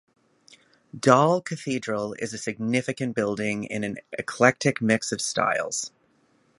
[0.99, 5.91] Dol Cathedral is a significant building in an eclectic mix of styles.